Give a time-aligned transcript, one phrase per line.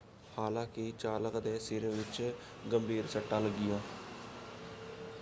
[0.31, 2.21] ਹਾਲਾਂਕਿ ਚਾਲਕ ਦੇ ਸਿਰ ਵਿੱਚ
[2.65, 3.79] ਗੰਭੀਰ ਸੱਟਾਂ ਲੱਗੀਆਂ।